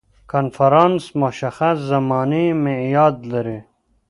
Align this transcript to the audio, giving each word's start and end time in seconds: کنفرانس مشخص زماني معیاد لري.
کنفرانس 0.31 1.03
مشخص 1.21 1.77
زماني 1.91 2.45
معیاد 2.63 3.15
لري. 3.31 3.59